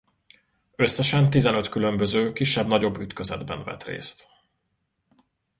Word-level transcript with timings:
Összesen 0.75 1.29
tizenöt 1.29 1.69
különböző 1.69 2.33
kisebb-nagyobb 2.33 2.97
ütközetben 2.99 3.63
vett 3.63 3.83
részt. 3.83 4.27